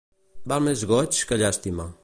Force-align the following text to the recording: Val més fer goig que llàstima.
Val 0.53 0.63
més 0.69 0.81
fer 0.85 0.89
goig 0.93 1.21
que 1.33 1.41
llàstima. 1.45 1.91